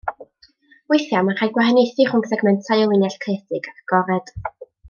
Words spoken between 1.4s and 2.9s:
rhaid gwahaniaethu rhwng segmentau